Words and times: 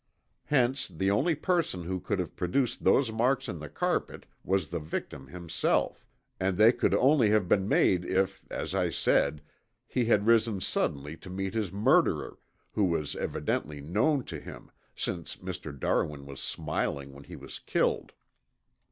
Hence 0.45 0.87
the 0.87 1.11
only 1.11 1.35
person 1.35 1.83
who 1.83 1.99
could 1.99 2.17
have 2.17 2.35
produced 2.35 2.83
those 2.83 3.11
marks 3.11 3.47
in 3.47 3.59
the 3.59 3.69
carpet 3.69 4.25
was 4.43 4.69
the 4.71 4.79
victim 4.79 5.27
himself, 5.27 6.07
and 6.39 6.57
they 6.57 6.71
could 6.71 6.95
only 6.95 7.29
have 7.29 7.47
been 7.47 7.69
made 7.69 8.03
if, 8.03 8.41
as 8.49 8.73
I 8.73 8.89
said, 8.89 9.43
he 9.85 10.05
had 10.05 10.25
risen 10.25 10.59
suddenly 10.59 11.15
to 11.17 11.29
meet 11.29 11.53
his 11.53 11.71
murderer, 11.71 12.39
who 12.71 12.85
was 12.85 13.15
evidently 13.15 13.79
known 13.79 14.23
to 14.23 14.39
him, 14.39 14.71
since 14.95 15.35
Mr. 15.35 15.79
Darwin 15.79 16.25
was 16.25 16.41
smiling 16.41 17.13
when 17.13 17.25
he 17.25 17.35
was 17.35 17.59
killed." 17.59 18.13